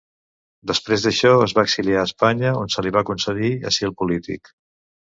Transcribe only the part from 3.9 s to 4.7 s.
polític.